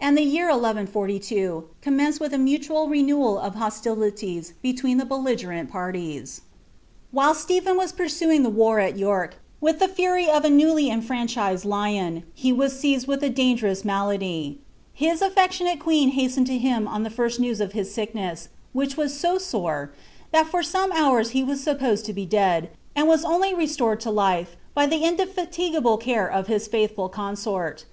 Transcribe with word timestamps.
and 0.00 0.16
the 0.16 0.22
year 0.22 0.44
1142 0.44 1.64
commenced 1.80 2.20
with 2.20 2.32
a 2.32 2.38
mutual 2.38 2.86
renewal 2.86 3.36
of 3.36 3.56
hosiilii^ 3.56 4.52
kelween 4.62 4.96
the 4.98 5.04
belligerent 5.04 5.68
parties. 5.68 6.42
While 7.10 7.34
Stephen 7.34 7.76
was 7.76 7.90
pursuing 7.90 8.44
tlie 8.44 8.54
\nr 8.54 8.86
at 8.86 8.96
York, 8.96 9.38
with 9.60 9.80
the 9.80 9.88
fiirj 9.88 10.26
tt 10.40 10.52
* 10.52 10.52
newly 10.52 10.88
enfranchised 10.88 11.64
lion, 11.64 12.22
he 12.32 12.52
was 12.52 12.74
seiied 12.74 13.08
with 13.08 13.24
a 13.24 13.28
dangerous 13.28 13.82
niulmlv 13.82 14.58
H» 15.00 15.18
ftfterlionate 15.18 15.80
queen 15.80 16.10
hastened 16.10 16.46
to 16.46 16.58
him 16.58 16.86
on 16.86 17.02
the 17.02 17.10
first 17.10 17.40
news 17.40 17.60
of', 17.60 17.72
which 18.72 18.96
was 18.96 19.18
so 19.18 19.36
sore, 19.36 19.92
that 20.30 20.46
for 20.46 20.62
some 20.62 20.92
hours 20.92 21.30
he 21.30 21.42
was 21.42 21.58
suppct^ 21.64 22.32
i 22.54 22.68
ami 23.00 23.08
was 23.08 23.24
only 23.24 23.52
restored 23.52 24.06
lo 24.06 24.12
life 24.12 24.54
by 24.74 24.86
the 24.86 25.02
indefatigable 25.02 25.96
care 25.98 26.32
i 26.32 26.42
■ 26.42 27.10
consort. 27.12 27.84